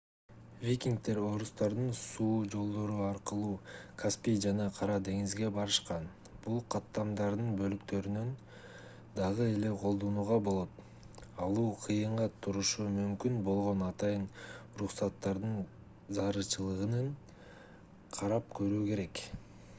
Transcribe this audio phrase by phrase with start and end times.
[0.67, 3.49] викингдер орустардын суу жолдору аркылуу
[4.03, 6.07] каспий жана кара деңизге барышкан
[6.45, 8.31] бул каттамдардын бөлүктөрүн
[9.19, 10.79] дагы эле колдонууга болот
[11.47, 15.53] алуу кыйынга турушу мүмкүн болгон атайын уруксаттардын
[16.21, 17.13] зарылчылыгын
[18.19, 19.23] карап көрүү керек